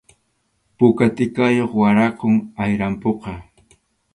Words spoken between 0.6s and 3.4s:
Puka tʼikayuq waraqum ayrampuqa.